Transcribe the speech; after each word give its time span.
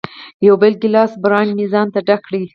یو 0.47 0.55
بل 0.61 0.73
ګیلاس 0.81 1.11
برانډي 1.23 1.53
مې 1.57 1.65
ځانته 1.73 1.99
ډک 2.07 2.21
کړ. 2.27 2.33